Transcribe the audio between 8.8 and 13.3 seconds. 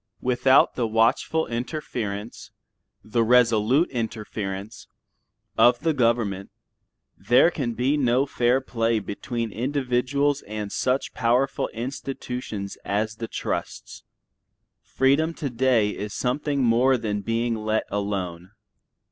between individuals and such powerful institutions as the